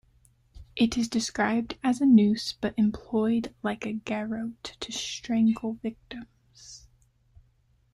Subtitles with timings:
[0.75, 6.87] It is described as a noose but employed like a garotte to strangle victims.